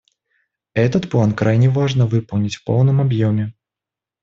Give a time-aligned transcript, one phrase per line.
[0.73, 3.53] Этот план крайне важно выполнить в полном объеме.